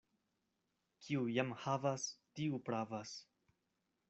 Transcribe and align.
Kiu 1.07 1.27
jam 1.35 1.53
havas, 1.67 2.09
tiu 2.41 2.61
pravas. 2.71 3.17